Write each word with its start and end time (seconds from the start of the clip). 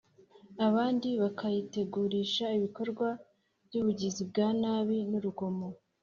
abandi 0.67 1.09
bakayitegurisha 1.21 2.45
ibikorwa 2.57 3.07
by’ubugizi 3.65 4.21
bwa 4.29 4.47
nabi 4.61 4.97
n’urugomo. 5.09 5.67